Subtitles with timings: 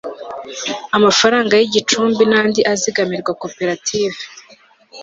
[0.97, 4.19] amafaranga y'igicumbi n'andi azigamirwa koperative